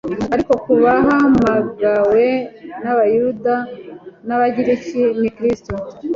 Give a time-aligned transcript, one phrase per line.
[0.33, 2.25] ariko ku bahamagawe
[2.81, 3.55] b’Abayuda
[4.27, 5.73] n’Abagiriki ni Kristo;